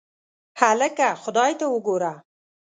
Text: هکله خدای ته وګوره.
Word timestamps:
هکله 0.59 1.07
خدای 1.21 1.51
ته 1.59 1.65
وګوره. 1.69 2.13